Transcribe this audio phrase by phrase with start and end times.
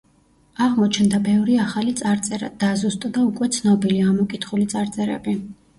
[0.67, 5.43] აღმოჩნდა ბევრი ახალი წარწერა, დაზუსტდა უკვე ცნობილი, ამოკითხული წარწერები.